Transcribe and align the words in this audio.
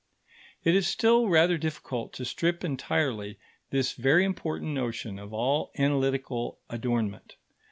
It 0.63 0.73
is 0.73 0.87
still 0.87 1.29
rather 1.29 1.59
difficult 1.59 2.11
to 2.13 2.25
strip 2.25 2.63
entirely 2.63 3.37
this 3.69 3.91
very 3.93 4.25
important 4.25 4.71
notion 4.71 5.19
of 5.19 5.31
all 5.31 5.69
analytical 5.77 6.57
adornment. 6.71 7.35